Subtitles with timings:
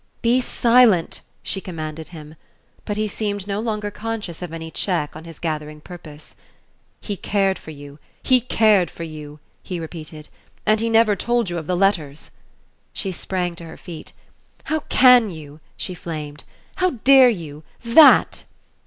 [0.23, 2.33] "Be silent!" she commanded him;
[2.85, 6.35] but he seemed no longer conscious of any check on his gathering purpose.
[6.99, 10.27] "He cared for you he cared for you," he repeated,
[10.65, 12.31] "and he never told you of the letters"
[12.93, 14.11] She sprang to her feet.
[14.63, 16.45] "How can you?" she flamed.
[16.77, 17.61] "How dare you?
[17.83, 18.45] THAT